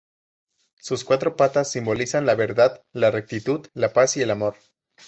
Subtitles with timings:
[0.79, 4.55] Sus cuatro patas simbolizan la verdad, la rectitud, la paz y el amor.